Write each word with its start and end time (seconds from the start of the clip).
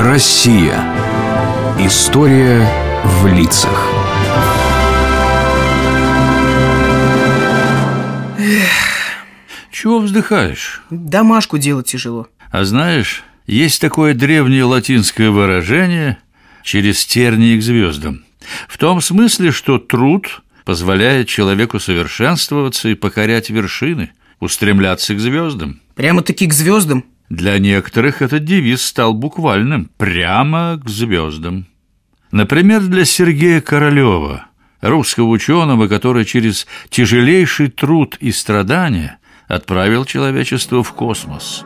Россия. 0.00 0.78
История 1.76 2.64
в 3.04 3.26
лицах. 3.26 3.92
Чего 9.72 9.98
вздыхаешь? 9.98 10.82
Домашку 10.90 11.58
делать 11.58 11.88
тяжело. 11.88 12.28
А 12.52 12.62
знаешь, 12.62 13.24
есть 13.48 13.80
такое 13.80 14.14
древнее 14.14 14.62
латинское 14.62 15.30
выражение 15.30 16.18
«через 16.62 17.04
тернии 17.04 17.58
к 17.58 17.62
звездам». 17.62 18.24
В 18.68 18.78
том 18.78 19.00
смысле, 19.00 19.50
что 19.50 19.78
труд 19.78 20.42
позволяет 20.64 21.26
человеку 21.26 21.80
совершенствоваться 21.80 22.88
и 22.88 22.94
покорять 22.94 23.50
вершины, 23.50 24.12
устремляться 24.38 25.16
к 25.16 25.18
звездам. 25.18 25.80
Прямо-таки 25.96 26.46
к 26.46 26.52
звездам? 26.52 27.04
Для 27.28 27.58
некоторых 27.58 28.22
этот 28.22 28.44
девиз 28.44 28.82
стал 28.84 29.12
буквальным 29.12 29.90
«прямо 29.96 30.80
к 30.82 30.88
звездам». 30.88 31.66
Например, 32.30 32.80
для 32.80 33.04
Сергея 33.04 33.60
Королева, 33.60 34.46
русского 34.80 35.28
ученого, 35.28 35.88
который 35.88 36.24
через 36.24 36.66
тяжелейший 36.88 37.68
труд 37.68 38.16
и 38.20 38.32
страдания 38.32 39.18
отправил 39.46 40.04
человечество 40.04 40.82
в 40.82 40.92
космос. 40.92 41.64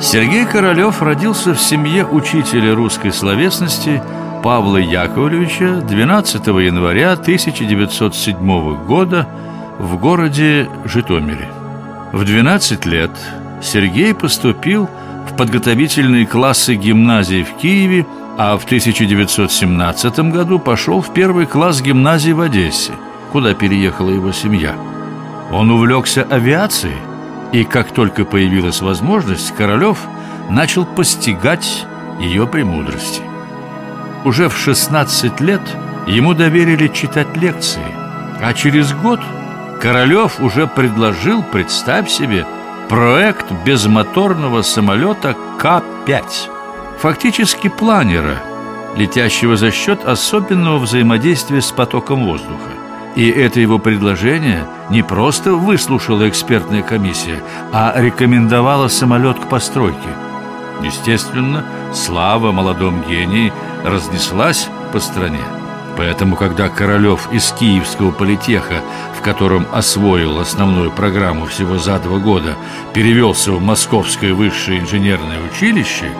Сергей 0.00 0.44
Королев 0.44 1.00
родился 1.02 1.54
в 1.54 1.60
семье 1.60 2.04
учителя 2.04 2.74
русской 2.74 3.12
словесности 3.12 4.02
Павла 4.42 4.76
Яковлевича 4.76 5.80
12 5.80 6.46
января 6.46 7.12
1907 7.12 8.84
года 8.86 9.26
в 9.78 9.96
городе 9.96 10.68
Житомире. 10.84 11.48
В 12.12 12.24
12 12.24 12.86
лет 12.86 13.10
Сергей 13.62 14.14
поступил 14.14 14.88
в 15.28 15.36
подготовительные 15.36 16.26
классы 16.26 16.74
гимназии 16.74 17.42
в 17.42 17.56
Киеве, 17.56 18.06
а 18.38 18.56
в 18.56 18.64
1917 18.64 20.18
году 20.30 20.58
пошел 20.58 21.00
в 21.00 21.12
первый 21.12 21.46
класс 21.46 21.80
гимназии 21.80 22.32
в 22.32 22.40
Одессе, 22.40 22.92
куда 23.32 23.54
переехала 23.54 24.10
его 24.10 24.32
семья. 24.32 24.74
Он 25.50 25.70
увлекся 25.70 26.22
авиацией, 26.22 26.96
и 27.52 27.64
как 27.64 27.92
только 27.92 28.24
появилась 28.24 28.80
возможность, 28.80 29.54
Королев 29.54 29.98
начал 30.50 30.84
постигать 30.84 31.86
ее 32.20 32.46
премудрости. 32.46 33.22
Уже 34.24 34.48
в 34.48 34.56
16 34.56 35.40
лет 35.40 35.62
ему 36.06 36.34
доверили 36.34 36.88
читать 36.88 37.36
лекции, 37.36 37.82
а 38.40 38.52
через 38.54 38.92
год– 38.92 39.20
Королев 39.84 40.40
уже 40.40 40.66
предложил, 40.66 41.42
представь 41.42 42.08
себе, 42.08 42.46
проект 42.88 43.52
безмоторного 43.66 44.62
самолета 44.62 45.36
К-5 45.58 46.24
Фактически 47.00 47.68
планера, 47.68 48.38
летящего 48.96 49.58
за 49.58 49.70
счет 49.70 50.02
особенного 50.06 50.78
взаимодействия 50.78 51.60
с 51.60 51.70
потоком 51.70 52.24
воздуха. 52.24 52.70
И 53.14 53.28
это 53.28 53.60
его 53.60 53.78
предложение 53.78 54.64
не 54.88 55.02
просто 55.02 55.52
выслушала 55.52 56.30
экспертная 56.30 56.82
комиссия, 56.82 57.42
а 57.70 57.92
рекомендовала 57.94 58.88
самолет 58.88 59.38
к 59.38 59.50
постройке. 59.50 59.98
Естественно, 60.82 61.62
слава 61.92 62.52
молодом 62.52 63.04
гении 63.06 63.52
разнеслась 63.84 64.66
по 64.94 64.98
стране 64.98 65.44
Поэтому, 65.96 66.34
когда 66.36 66.68
Королев 66.68 67.28
из 67.32 67.52
Киевского 67.52 68.10
политеха, 68.10 68.82
в 69.16 69.22
котором 69.22 69.66
освоил 69.72 70.40
основную 70.40 70.90
программу 70.90 71.46
всего 71.46 71.78
за 71.78 71.98
два 71.98 72.18
года, 72.18 72.56
перевелся 72.92 73.52
в 73.52 73.62
Московское 73.62 74.34
высшее 74.34 74.80
инженерное 74.80 75.38
училище, 75.40 76.10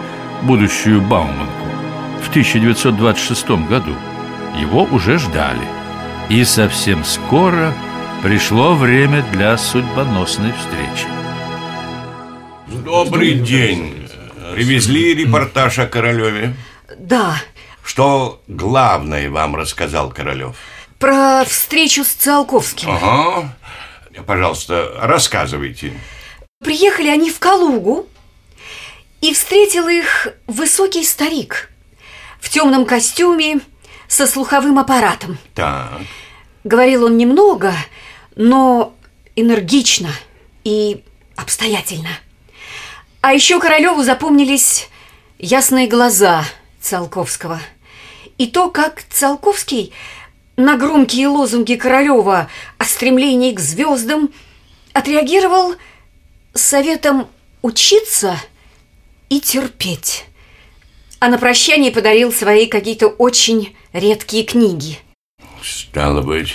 будущую 0.43 1.01
Бауманку, 1.01 1.65
в 2.23 2.29
1926 2.29 3.49
году, 3.69 3.93
его 4.59 4.83
уже 4.83 5.17
ждали. 5.17 5.67
И 6.29 6.43
совсем 6.43 7.03
скоро 7.03 7.73
пришло 8.23 8.73
время 8.73 9.23
для 9.31 9.57
судьбоносной 9.57 10.53
встречи. 10.53 11.07
Добрый 12.83 13.35
день. 13.35 14.07
Привезли 14.53 15.13
репортаж 15.13 15.79
о 15.79 15.85
Королеве? 15.85 16.55
Да, 16.97 17.35
что 17.85 18.41
главное 18.47 19.29
вам 19.29 19.55
рассказал 19.55 20.09
Королев? 20.09 20.55
Про 20.97 21.45
встречу 21.45 22.03
с 22.03 22.09
Циолковским. 22.09 22.89
Ага, 22.89 23.55
пожалуйста, 24.25 24.91
рассказывайте. 25.01 25.93
Приехали 26.63 27.09
они 27.09 27.29
в 27.29 27.37
Калугу 27.37 28.07
И 29.21 29.33
встретил 29.33 29.87
их 29.87 30.29
высокий 30.47 31.03
старик 31.03 31.69
В 32.39 32.49
темном 32.49 32.85
костюме 32.85 33.59
со 34.07 34.25
слуховым 34.25 34.79
аппаратом. 34.79 35.37
Так. 35.53 36.01
Говорил 36.63 37.05
он 37.05 37.17
немного, 37.17 37.73
но 38.35 38.95
энергично 39.35 40.09
и 40.63 41.03
обстоятельно. 41.35 42.09
А 43.21 43.33
еще 43.33 43.59
Королеву 43.59 44.01
запомнились 44.01 44.89
ясные 45.37 45.87
глаза 45.87 46.43
Циолковского– 46.81 47.61
и 48.37 48.47
то, 48.47 48.69
как 48.69 49.03
Циолковский 49.09 49.93
на 50.57 50.77
громкие 50.77 51.27
лозунги 51.27 51.75
Королева 51.75 52.49
о 52.77 52.85
стремлении 52.85 53.53
к 53.53 53.59
звездам 53.59 54.29
отреагировал 54.93 55.75
советом 56.53 57.27
учиться 57.61 58.37
и 59.29 59.39
терпеть. 59.39 60.25
А 61.19 61.29
на 61.29 61.37
прощание 61.37 61.91
подарил 61.91 62.31
свои 62.31 62.67
какие-то 62.67 63.07
очень 63.07 63.75
редкие 63.93 64.43
книги. 64.43 64.99
Стало 65.63 66.21
быть, 66.21 66.53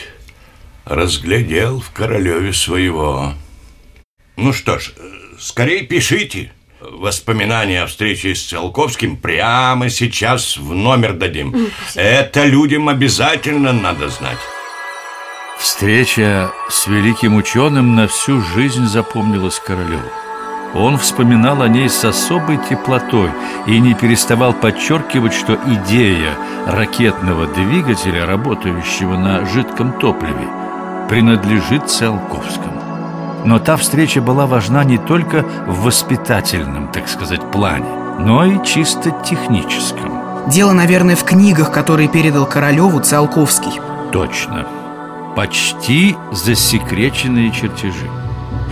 разглядел 0.85 1.81
в 1.81 1.91
Королеве 1.91 2.53
своего. 2.53 3.35
Ну 4.37 4.53
что 4.53 4.79
ж, 4.79 4.95
скорее 5.39 5.83
пишите. 5.83 6.53
Воспоминания 6.81 7.83
о 7.83 7.87
встрече 7.87 8.35
с 8.35 8.43
Циолковским 8.43 9.19
прямо 9.19 9.91
сейчас 9.91 10.57
в 10.57 10.75
номер 10.75 11.13
дадим. 11.13 11.55
Это 11.95 12.47
людям 12.47 12.89
обязательно 12.89 13.73
надо 13.73 14.09
знать. 14.09 14.39
Встреча 15.59 16.51
с 16.71 16.87
великим 16.87 17.37
ученым 17.37 17.95
на 17.95 18.09
всю 18.09 18.41
жизнь 18.41 18.87
запомнилась 18.87 19.61
Королеву. 19.61 20.09
Он 20.73 20.97
вспоминал 20.97 21.61
о 21.61 21.69
ней 21.69 21.91
с 21.91 22.03
особой 22.03 22.57
теплотой 22.57 23.31
и 23.67 23.79
не 23.79 23.93
переставал 23.93 24.55
подчеркивать, 24.55 25.35
что 25.35 25.59
идея 25.67 26.35
ракетного 26.67 27.47
двигателя, 27.49 28.25
работающего 28.25 29.19
на 29.19 29.45
жидком 29.45 29.99
топливе, 29.99 30.49
принадлежит 31.11 31.91
Циолковскому. 31.91 32.70
Но 33.45 33.59
та 33.59 33.77
встреча 33.77 34.21
была 34.21 34.47
важна 34.47 34.85
не 34.85 34.99
только 34.99 35.45
в 35.67 35.83
воспитательном, 35.85 36.89
так 36.93 37.09
сказать, 37.09 37.41
плане, 37.51 37.87
но 38.19 38.45
и 38.45 38.65
чисто 38.65 39.11
техническом. 39.25 40.13
Дело, 40.49 40.73
наверное, 40.73 41.17
в 41.17 41.25
книгах, 41.25 41.73
которые 41.73 42.09
передал 42.09 42.47
Королеву 42.47 43.01
Циолковский. 43.01 43.73
Точно. 44.13 44.67
Почти 45.37 46.17
засекреченные 46.33 47.51
чертежи. 47.51 48.11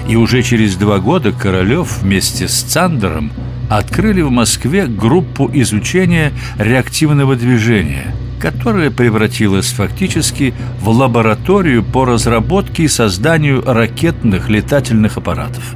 И 0.09 0.17
уже 0.17 0.43
через 0.43 0.77
два 0.77 0.99
года 0.99 1.33
Королев 1.33 1.99
вместе 1.99 2.49
с 2.49 2.63
Цандером 2.63 3.31
открыли 3.71 4.23
в 4.23 4.31
Москве 4.31 4.87
группу 4.87 5.51
изучения 5.53 6.33
реактивного 6.59 7.37
движения– 7.37 8.15
которая 8.41 8.91
превратилась 8.91 9.73
фактически 9.73 10.55
в 10.81 10.89
лабораторию 10.89 11.83
по 11.83 12.05
разработке 12.05 12.85
и 12.85 12.89
созданию 12.89 13.63
ракетных 13.65 14.49
летательных 14.49 15.17
аппаратов. 15.17 15.75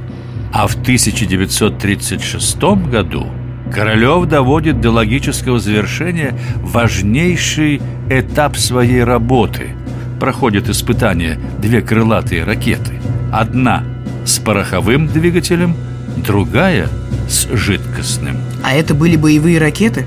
А 0.51 0.67
в 0.67 0.75
1936 0.75 2.57
году 2.89 3.27
Королев 3.73 4.27
доводит 4.27 4.81
до 4.81 4.91
логического 4.91 5.59
завершения 5.59 6.37
важнейший 6.61 7.81
этап 8.09 8.55
своей 8.57 9.03
работы. 9.03 9.71
Проходят 10.19 10.69
испытания 10.69 11.39
две 11.59 11.81
крылатые 11.81 12.43
ракеты. 12.43 12.99
Одна 13.31 13.83
с 14.25 14.37
пороховым 14.37 15.07
двигателем, 15.07 15.75
другая 16.17 16.87
с 17.27 17.47
жидкостным. 17.51 18.37
А 18.63 18.73
это 18.75 18.93
были 18.93 19.15
боевые 19.15 19.57
ракеты? 19.57 20.05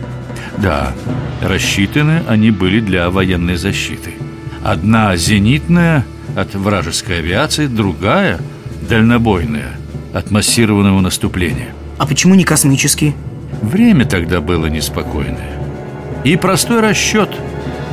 Да, 0.58 0.93
рассчитаны 1.43 2.23
они 2.29 2.50
были 2.50 2.81
для 2.81 3.11
военной 3.11 3.56
защиты. 3.56 4.14
Одна 4.64 5.17
зенитная 5.17 6.05
от 6.35 6.55
вражеской 6.55 7.19
авиации, 7.19 7.67
другая 7.67 8.41
дальнобойная 8.88 9.73
от 10.14 10.31
массированного 10.31 11.00
наступления. 11.00 11.69
А 11.99 12.06
почему 12.06 12.35
не 12.35 12.44
космические? 12.44 13.14
Время 13.62 14.06
тогда 14.06 14.41
было 14.41 14.67
неспокойное. 14.67 15.61
И 16.25 16.37
простой 16.37 16.81
расчет, 16.81 17.31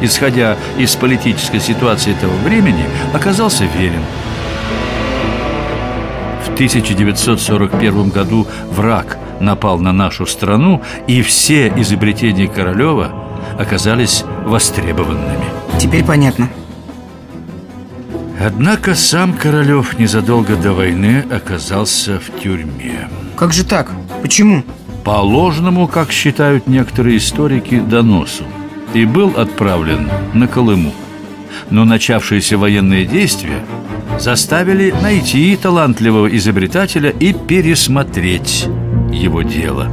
исходя 0.01 0.57
из 0.77 0.95
политической 0.95 1.59
ситуации 1.59 2.11
этого 2.11 2.35
времени, 2.37 2.85
оказался 3.13 3.65
верен. 3.65 4.01
В 6.45 6.53
в 6.53 6.55
1941 6.55 8.09
году 8.09 8.45
враг 8.69 9.17
напал 9.43 9.79
на 9.79 9.91
нашу 9.91 10.25
страну, 10.25 10.81
и 11.07 11.21
все 11.21 11.67
изобретения 11.75 12.47
Королева 12.47 13.11
оказались 13.59 14.23
востребованными. 14.45 15.45
Теперь 15.79 16.03
понятно. 16.03 16.49
Однако 18.39 18.95
сам 18.95 19.33
Королев 19.33 19.99
незадолго 19.99 20.55
до 20.55 20.73
войны 20.73 21.23
оказался 21.31 22.19
в 22.19 22.39
тюрьме. 22.41 23.07
Как 23.35 23.53
же 23.53 23.63
так? 23.63 23.91
Почему? 24.21 24.63
По 25.03 25.21
ложному, 25.21 25.87
как 25.87 26.11
считают 26.11 26.67
некоторые 26.67 27.17
историки, 27.17 27.79
доносу. 27.79 28.43
И 28.93 29.05
был 29.05 29.33
отправлен 29.37 30.09
на 30.33 30.47
Колыму. 30.47 30.93
Но 31.69 31.85
начавшиеся 31.85 32.57
военные 32.57 33.05
действия 33.05 33.63
заставили 34.19 34.93
найти 35.01 35.55
талантливого 35.55 36.35
изобретателя 36.35 37.09
и 37.09 37.33
пересмотреть 37.33 38.67
его 39.11 39.41
дело. 39.41 39.89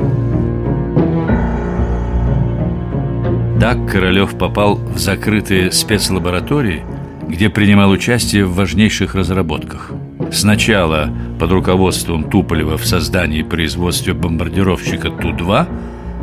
Так 3.61 3.90
Королев 3.90 4.38
попал 4.38 4.76
в 4.76 4.99
закрытые 4.99 5.70
спецлаборатории, 5.70 6.82
где 7.28 7.50
принимал 7.50 7.90
участие 7.90 8.46
в 8.46 8.55
важнейших 8.55 9.14
разработках. 9.14 9.93
Сначала 10.32 11.11
под 11.38 11.50
руководством 11.52 12.25
Туполева 12.25 12.78
в 12.78 12.87
создании 12.87 13.40
и 13.40 13.44
производстве 13.44 14.14
бомбардировщика 14.14 15.11
Ту-2, 15.11 15.66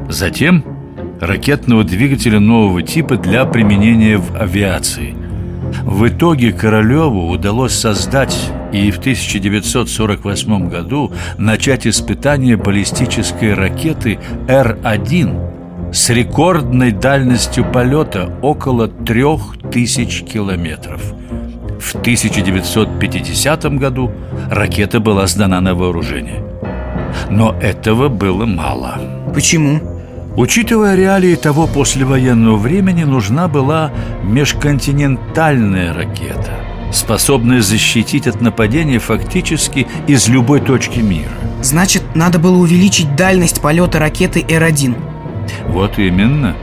затем 0.10 0.64
ракетного 1.22 1.84
двигателя 1.84 2.40
нового 2.40 2.82
типа 2.82 3.18
для 3.18 3.46
применения 3.46 4.18
в 4.18 4.36
авиации– 4.36 5.16
в 5.84 6.08
итоге 6.08 6.52
Королеву 6.52 7.30
удалось 7.30 7.74
создать 7.74 8.52
и 8.72 8.92
в 8.92 9.00
1948 9.00 10.70
году 10.70 11.12
начать 11.38 11.88
испытание 11.88 12.58
баллистической 12.58 13.54
ракеты 13.54 14.20
Р-1 14.48 15.94
с 15.94 16.10
рекордной 16.10 16.92
дальностью 16.92 17.66
полета 17.72 18.30
около 18.42 18.88
3000 18.88 20.24
километров. 20.24 21.02
В 21.80 21.96
1950 21.96 23.66
году 23.78 24.12
ракета 24.50 25.00
была 25.00 25.28
сдана 25.28 25.62
на 25.62 25.76
вооружение. 25.76 26.44
Но 27.30 27.56
этого 27.62 28.10
было 28.10 28.46
мало. 28.46 29.00
Почему? 29.34 29.97
Учитывая 30.38 30.96
реалии 30.96 31.34
того 31.34 31.66
послевоенного 31.66 32.58
времени, 32.58 33.04
нужна 33.04 33.48
была 33.48 33.92
межконтинентальная 34.22 35.96
ракета, 35.96 36.60
способная 36.94 37.64
защитить 37.64 38.28
от 38.28 38.40
нападения 38.40 39.00
фактически 39.00 39.88
из 40.06 40.28
любой 40.28 40.62
точки 40.62 41.00
мира. 41.00 41.32
Значит, 41.64 42.04
надо 42.14 42.38
было 42.38 42.56
увеличить 42.56 43.16
дальность 43.16 43.62
полета 43.62 43.98
ракеты 43.98 44.46
Р-1. 44.48 44.96
Вот 45.70 45.98
именно. 45.98 46.56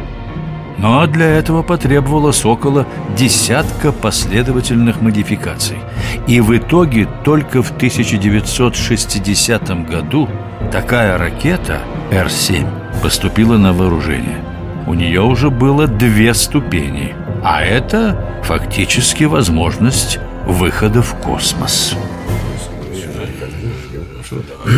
Но 0.79 1.06
для 1.06 1.26
этого 1.26 1.62
потребовалось 1.62 2.44
около 2.44 2.87
десятка 3.17 3.93
последовательных 3.93 5.00
модификаций. 5.00 5.79
И 6.26 6.41
в 6.41 6.56
итоге 6.56 7.06
только 7.25 7.62
в 7.62 7.71
1960 7.71 9.88
году 9.88 10.29
такая 10.73 11.17
ракета 11.17 11.79
Р-7 12.11 12.67
поступила 13.03 13.56
на 13.56 13.73
вооружение. 13.73 14.44
У 14.87 14.94
нее 14.94 15.23
уже 15.23 15.50
было 15.50 15.87
две 15.87 16.35
ступени, 16.35 17.15
а 17.43 17.62
это 17.62 18.41
фактически 18.44 19.25
возможность 19.25 20.19
выхода 20.47 21.03
в 21.03 21.15
космос. 21.21 21.97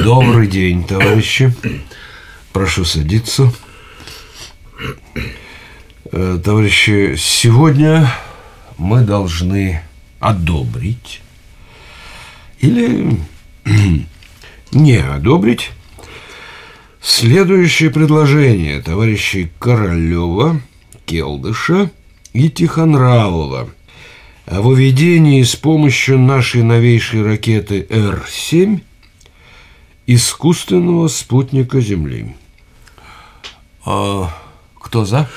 Добрый 0.05 0.47
день, 0.47 0.85
товарищи. 0.85 1.53
Прошу 2.53 2.85
садиться. 2.85 3.53
Э, 6.19 6.41
товарищи, 6.43 7.15
сегодня 7.19 8.11
мы 8.79 9.03
должны 9.03 9.83
одобрить 10.19 11.21
или 12.59 13.19
не 14.73 14.97
одобрить 14.97 15.73
Следующее 17.03 17.91
предложение 17.91 18.81
товарищей 18.81 19.51
Королева, 19.59 20.59
Келдыша 21.05 21.91
и 22.33 22.49
Тихонравова 22.49 23.69
о 24.47 24.61
выведении 24.63 25.43
с 25.43 25.55
помощью 25.55 26.19
нашей 26.19 26.63
новейшей 26.63 27.23
ракеты 27.25 27.87
Р-7 27.91 28.81
искусственного 30.07 31.09
спутника 31.09 31.83
Земли. 31.83 32.35
А 33.85 34.31
кто 34.87 35.05
за? 35.05 35.29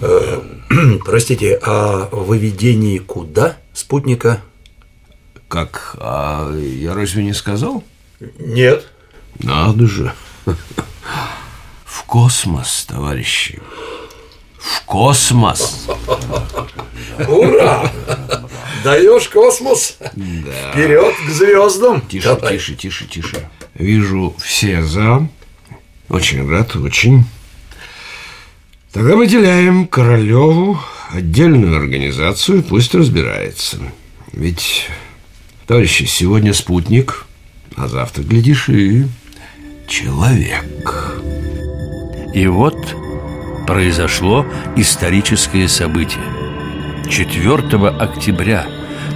Э, 0.00 0.40
простите, 1.04 1.54
о 1.62 2.08
выведении 2.10 2.98
куда 2.98 3.56
спутника? 3.72 4.40
Как? 5.48 5.96
А 6.00 6.50
я 6.56 6.94
разве 6.94 7.22
не 7.22 7.34
сказал? 7.34 7.84
Нет. 8.38 8.86
Надо 9.38 9.86
же. 9.86 10.12
В 11.84 12.04
космос, 12.04 12.86
товарищи. 12.88 13.60
В 14.58 14.84
космос. 14.86 15.86
Ура! 17.28 17.90
Даешь 18.82 19.28
космос? 19.28 19.98
Да. 20.00 20.72
Вперед 20.72 21.14
к 21.26 21.30
звездам. 21.30 22.00
Тише, 22.00 22.34
Давай. 22.34 22.54
тише, 22.54 22.74
тише, 22.74 23.06
тише. 23.06 23.50
Вижу 23.74 24.34
все 24.38 24.82
за. 24.82 25.28
Очень 26.08 26.48
рад, 26.48 26.74
очень. 26.76 27.24
Тогда 28.94 29.16
выделяем 29.16 29.86
Королеву 29.88 30.78
отдельную 31.10 31.76
организацию, 31.76 32.62
пусть 32.62 32.94
разбирается. 32.94 33.78
Ведь, 34.32 34.86
товарищи, 35.66 36.04
сегодня 36.04 36.54
спутник, 36.54 37.26
а 37.74 37.88
завтра, 37.88 38.22
глядишь, 38.22 38.68
и 38.68 39.06
человек. 39.88 41.20
И 42.34 42.46
вот 42.46 42.96
произошло 43.66 44.46
историческое 44.76 45.66
событие. 45.66 46.22
4 47.10 47.88
октября 47.88 48.68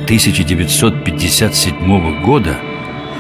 1957 0.06 2.25
года 2.25 2.58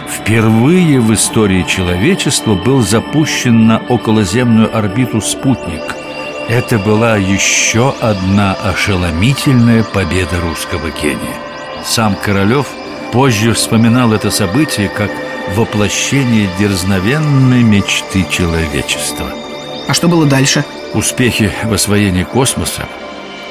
впервые 0.08 0.98
в 0.98 1.14
истории 1.14 1.62
человечества 1.68 2.56
был 2.56 2.82
запущен 2.82 3.68
на 3.68 3.78
околоземную 3.78 4.76
орбиту 4.76 5.20
спутник. 5.20 5.97
Это 6.48 6.78
была 6.78 7.18
еще 7.18 7.94
одна 8.00 8.54
ошеломительная 8.54 9.84
победа 9.84 10.40
русского 10.40 10.88
гения. 10.90 11.36
Сам 11.84 12.16
Королев 12.16 12.66
позже 13.12 13.52
вспоминал 13.52 14.14
это 14.14 14.30
событие 14.30 14.88
как 14.88 15.10
воплощение 15.54 16.48
дерзновенной 16.58 17.62
мечты 17.62 18.24
человечества. 18.30 19.30
А 19.88 19.92
что 19.92 20.08
было 20.08 20.24
дальше? 20.24 20.64
Успехи 20.94 21.52
в 21.64 21.74
освоении 21.74 22.24
космоса 22.24 22.86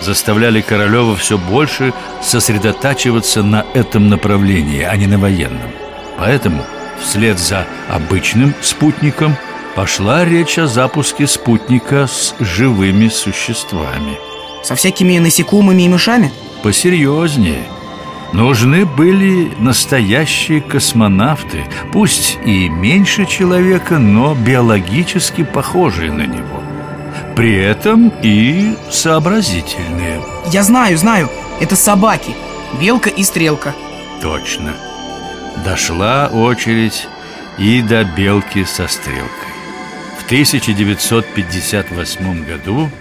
заставляли 0.02 0.62
Королева 0.62 1.16
все 1.16 1.38
больше 1.38 1.94
сосредотачиваться 2.24 3.44
на 3.44 3.64
этом 3.76 4.10
направлении, 4.10 4.82
а 4.82 4.96
не 4.98 5.06
на 5.06 5.20
военном. 5.20 5.70
Поэтому 6.18 6.66
вслед 7.00 7.38
за 7.38 7.68
обычным 7.90 8.56
спутником 8.62 9.38
пошла 9.78 10.26
речь 10.26 10.58
о 10.58 10.66
запуске 10.66 11.28
спутника 11.28 12.08
с 12.08 12.34
живыми 12.40 13.10
существами. 13.10 14.18
Со 14.64 14.74
всякими 14.74 15.20
насекомыми 15.20 15.84
и 15.84 15.88
мышами? 15.88 16.32
Посерьезнее– 16.64 17.64
Нужны 18.34 18.86
были 18.86 19.54
настоящие 19.58 20.60
космонавты, 20.60 21.66
пусть 21.94 22.38
и 22.44 22.68
меньше 22.68 23.26
человека, 23.26 24.00
но 24.00 24.36
биологически 24.36 25.46
похожие 25.46 26.12
на 26.12 26.26
него. 26.26 26.62
При 27.38 27.56
этом 27.56 28.12
и 28.22 28.76
сообразительные. 28.92 30.22
Я 30.52 30.64
знаю, 30.64 30.98
знаю, 30.98 31.30
это 31.62 31.78
собаки, 31.78 32.36
белка 32.82 33.10
и 33.10 33.24
стрелка. 33.24 33.74
Точно. 34.22 34.74
Дошла 35.64 36.30
очередь 36.34 37.08
и 37.58 37.82
до 37.82 38.04
белки 38.04 38.66
со 38.66 38.90
стрелкой. 38.90 39.47
В 40.28 40.30
1958 40.30 42.44
году 42.44 42.92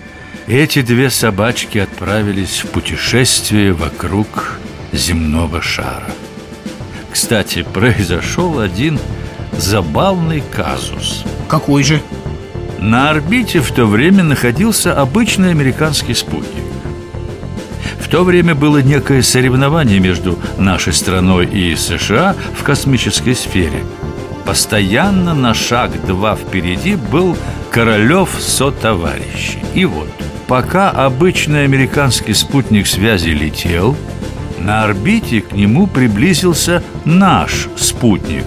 эти 0.46 0.80
две 0.80 1.10
собачки 1.10 1.78
отправились 1.78 2.62
в 2.62 2.68
путешествие 2.68 3.72
вокруг 3.72 4.60
земного 4.92 5.60
шара. 5.60 6.06
Кстати, 7.10 7.64
произошел 7.64 8.60
один 8.60 9.00
забавный 9.58 10.40
казус. 10.54 11.24
Какой 11.48 11.82
же? 11.82 12.00
На 12.78 13.10
орбите 13.10 13.58
в 13.58 13.72
то 13.72 13.86
время 13.86 14.22
находился 14.22 14.96
обычный 14.96 15.50
американский 15.50 16.14
спутник. 16.14 16.62
В 17.98 18.06
то 18.06 18.22
время 18.22 18.54
было 18.54 18.78
некое 18.78 19.24
соревнование 19.24 19.98
между 19.98 20.38
нашей 20.58 20.92
страной 20.92 21.46
и 21.46 21.74
США 21.74 22.36
в 22.56 22.62
космической 22.62 23.34
сфере. 23.34 23.82
Постоянно 24.46 25.34
на 25.34 25.54
шаг 25.54 25.90
два 26.06 26.36
впереди 26.36 26.94
был 26.94 27.36
Королев 27.70 28.30
сотоварищ. 28.38 29.56
И 29.74 29.84
вот, 29.84 30.08
пока 30.46 30.88
обычный 30.90 31.64
американский 31.64 32.32
спутник 32.32 32.86
связи 32.86 33.30
летел 33.30 33.96
На 34.58 34.84
орбите 34.84 35.40
к 35.40 35.52
нему 35.52 35.88
приблизился 35.88 36.82
наш 37.04 37.68
спутник 37.76 38.44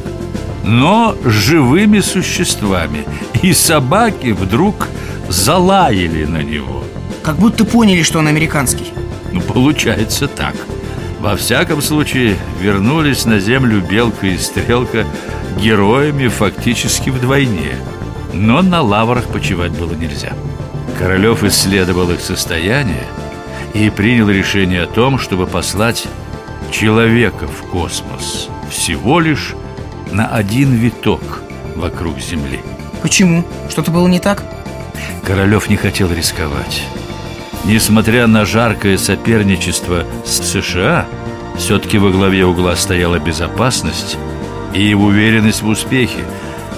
Но 0.63 1.15
с 1.23 1.29
живыми 1.29 1.99
существами 1.99 3.03
И 3.41 3.53
собаки 3.53 4.31
вдруг 4.31 4.87
залаяли 5.29 6.25
на 6.25 6.41
него. 6.41 6.83
Как 7.23 7.35
будто 7.37 7.65
поняли, 7.65 8.01
что 8.03 8.19
он 8.19 8.27
американский. 8.27 8.91
Ну, 9.31 9.41
получается 9.41 10.27
так. 10.27 10.55
Во 11.19 11.35
всяком 11.35 11.81
случае, 11.81 12.35
вернулись 12.61 13.25
на 13.25 13.39
землю 13.39 13.81
Белка 13.81 14.27
и 14.27 14.37
Стрелка 14.37 15.05
Героями 15.61 16.27
фактически 16.27 17.09
вдвойне 17.09 17.75
Но 18.33 18.61
на 18.61 18.81
лаврах 18.81 19.27
почивать 19.27 19.71
было 19.71 19.93
нельзя 19.93 20.33
Королев 20.97 21.43
исследовал 21.43 22.09
их 22.11 22.21
состояние 22.21 23.03
И 23.73 23.89
принял 23.89 24.29
решение 24.29 24.83
о 24.83 24.87
том, 24.87 25.19
чтобы 25.19 25.47
послать 25.47 26.07
человека 26.71 27.47
в 27.47 27.69
космос 27.69 28.49
Всего 28.69 29.19
лишь 29.19 29.53
на 30.11 30.27
один 30.27 30.73
виток 30.75 31.41
вокруг 31.75 32.19
Земли 32.19 32.61
Почему? 33.01 33.43
Что-то 33.69 33.91
было 33.91 34.07
не 34.07 34.19
так? 34.19 34.43
Королев 35.23 35.69
не 35.69 35.77
хотел 35.77 36.11
рисковать. 36.11 36.83
Несмотря 37.65 38.27
на 38.27 38.45
жаркое 38.45 38.97
соперничество 38.97 40.05
с 40.25 40.41
США, 40.41 41.05
все-таки 41.57 41.97
во 41.97 42.09
главе 42.11 42.45
угла 42.45 42.75
стояла 42.75 43.19
безопасность 43.19 44.17
и 44.73 44.93
уверенность 44.93 45.61
в 45.61 45.67
успехе, 45.67 46.23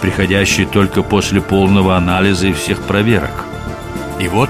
приходящая 0.02 0.66
только 0.66 1.04
после 1.04 1.42
полного 1.42 1.96
анализа 1.98 2.48
и 2.48 2.54
всех 2.54 2.82
проверок. 2.84 3.46
И 4.20 4.28
вот 4.28 4.50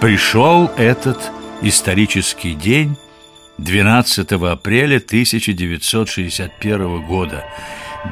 пришел 0.00 0.70
этот 0.76 1.18
исторический 1.62 2.54
день 2.54 2.96
12 3.58 4.32
апреля 4.32 4.96
1961 4.96 7.02
года, 7.02 7.44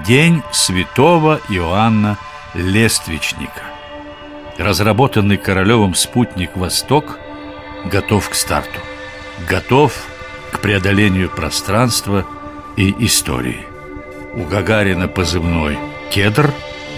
день 0.07 0.43
святого 0.53 1.41
Иоанна 1.49 2.19
Лествичника. 2.55 3.63
Разработанный 4.59 5.39
Королевым 5.39 5.95
спутник 5.95 6.57
«Восток» 6.57 7.19
готов 7.85 8.29
к 8.29 8.35
старту. 8.35 8.81
Готов 9.49 9.95
к 10.53 10.61
преодолению 10.61 11.31
пространства 11.31 12.27
и 12.77 12.95
истории. 13.05 13.72
У 14.35 14.45
Гагарина 14.45 15.09
позывной 15.09 15.79
«Кедр», 16.11 16.51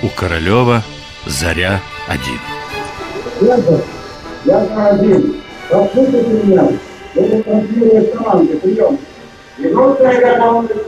у 0.02 0.08
Королева 0.08 0.82
«Заря-1». 1.26 2.20
Я 3.40 3.56
за 4.60 4.88
один. 4.90 5.42
Послушайте 5.68 6.30
меня. 6.44 6.68
Это 7.16 7.42
транслирует 7.42 8.14
команды. 8.14 8.56
Прием. 8.58 8.98
Минутная 9.58 10.20
готовность. 10.20 10.86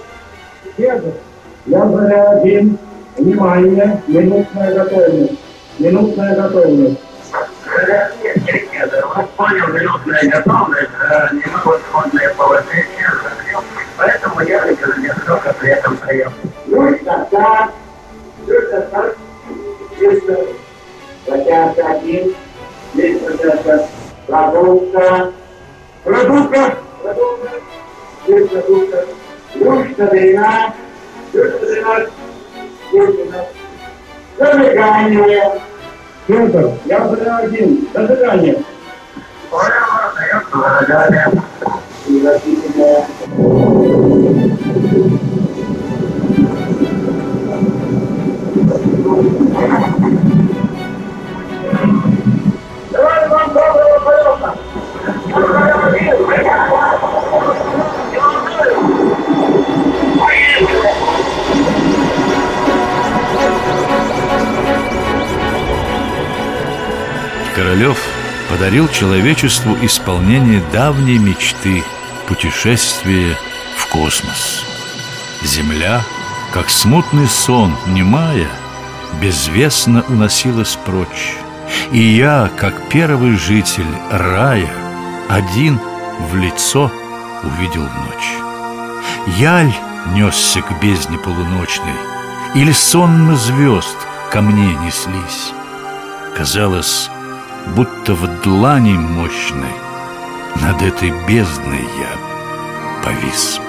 Кедр. 0.76 1.15
Я 1.67 1.88
за 1.88 2.31
один. 2.31 2.79
Внимание. 3.17 4.03
Минутная 4.07 4.75
готовность. 4.75 5.41
Минутная 5.79 6.37
готовность. 6.37 7.00
Вот 9.15 9.31
понял, 9.31 9.67
минутная 9.69 10.31
готовность, 10.31 10.91
невыходное 11.33 12.35
положение, 12.35 13.11
закрыл. 14.37 14.59
Поэтому 14.61 14.93
я 14.95 15.14
несколько 15.14 15.55
при 15.61 15.71
этом 15.71 15.97
прием. 15.97 16.33
Юрка, 16.66 17.28
так. 17.31 17.71
Юрка, 18.47 18.81
так. 18.83 19.16
Чисто. 19.99 20.47
Затяжка 21.26 21.87
один. 21.87 22.35
Здесь 22.95 23.23
затяжка. 23.23 23.88
Продувка. 24.26 25.33
Продувка. 26.05 26.76
Продувка. 27.02 27.50
Здесь 28.26 28.49
продувка. 28.49 29.05
Юрка, 29.55 30.07
длина. 30.07 30.75
Юрка, 31.33 31.59
длина. 31.59 32.07
Юрка, 32.93 33.47
Зажигание. 34.38 35.61
Петр, 36.26 36.73
я 36.85 37.09
за 37.09 37.37
один. 37.38 37.88
Зажигание. 37.95 38.62
Королев 67.54 67.99
подарил 68.50 68.88
человечеству 68.88 69.76
исполнение 69.83 70.61
давней 70.73 71.18
мечты 71.18 71.85
путешествие 72.26 73.37
в 73.76 73.87
космос. 73.88 74.64
Земля, 75.42 76.02
как 76.52 76.71
смутный 76.71 77.28
сон, 77.28 77.75
немая, 77.87 78.49
безвестно 79.21 80.04
уносилась 80.09 80.76
прочь. 80.85 81.37
И 81.92 81.99
я, 81.99 82.50
как 82.56 82.88
первый 82.88 83.37
житель 83.37 83.87
рая, 84.11 84.73
один 85.28 85.80
в 86.30 86.37
лицо 86.37 86.90
увидел 87.42 87.83
ночь. 87.83 89.37
Яль 89.38 89.73
несся 90.14 90.62
к 90.62 90.80
бездне 90.80 91.18
полуночной, 91.18 91.95
или 92.54 92.73
сонно 92.73 93.37
звезд 93.37 93.97
ко 94.30 94.40
мне 94.40 94.75
неслись. 94.85 95.52
Казалось, 96.37 97.11
будто 97.75 98.14
в 98.14 98.42
длани 98.42 98.92
мощной 98.92 99.86
Над 100.63 100.83
этой 100.83 101.11
бездной 101.27 101.83
я 101.83 103.05
повис. 103.05 103.61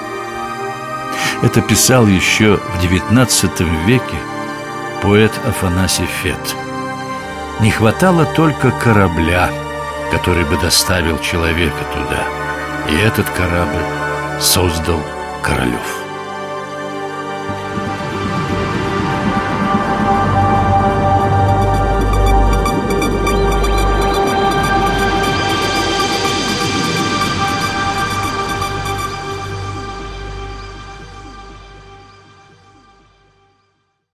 Это 1.42 1.60
писал 1.60 2.06
еще 2.06 2.56
в 2.56 2.82
XIX 2.82 3.86
веке 3.86 4.16
поэт 5.02 5.32
Афанасий 5.46 6.06
Фет. 6.22 6.56
Не 7.60 7.70
хватало 7.70 8.24
только 8.24 8.70
корабля, 8.70 9.50
который 10.10 10.44
бы 10.44 10.56
доставил 10.58 11.18
человека 11.18 11.84
туда. 11.92 12.24
И 12.88 12.96
этот 12.96 13.28
корабль 13.30 13.84
создал 14.40 15.00
Королев 15.42 16.07